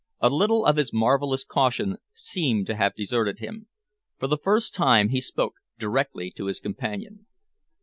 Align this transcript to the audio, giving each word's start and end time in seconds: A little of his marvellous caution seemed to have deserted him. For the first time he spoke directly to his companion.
A 0.19 0.31
little 0.31 0.65
of 0.65 0.77
his 0.77 0.91
marvellous 0.91 1.45
caution 1.45 1.97
seemed 2.11 2.65
to 2.65 2.75
have 2.75 2.95
deserted 2.95 3.37
him. 3.37 3.67
For 4.17 4.25
the 4.25 4.39
first 4.43 4.73
time 4.73 5.09
he 5.09 5.21
spoke 5.21 5.53
directly 5.77 6.31
to 6.37 6.47
his 6.47 6.59
companion. 6.59 7.27